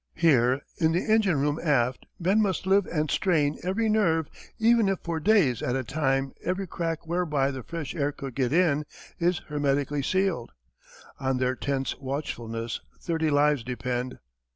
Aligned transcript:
Here 0.15 0.61
in 0.79 0.93
the 0.93 1.05
engine 1.05 1.39
room 1.39 1.59
aft 1.61 2.07
men 2.19 2.41
must 2.41 2.65
live 2.65 2.87
and 2.87 3.11
strain 3.11 3.59
every 3.63 3.87
nerve 3.87 4.29
even 4.57 4.89
if 4.89 4.97
for 5.03 5.19
days 5.19 5.61
at 5.61 5.75
a 5.75 5.83
time 5.83 6.33
every 6.43 6.65
crack 6.65 7.05
whereby 7.05 7.51
the 7.51 7.61
fresh 7.61 7.93
air 7.93 8.11
could 8.11 8.33
get 8.33 8.51
in 8.51 8.85
is 9.19 9.41
hermetically 9.47 10.01
sealed. 10.01 10.53
On 11.19 11.37
their 11.37 11.55
tense 11.55 11.95
watchfulness 11.99 12.81
thirty 12.99 13.29
lives 13.29 13.63
depend. 13.63 14.17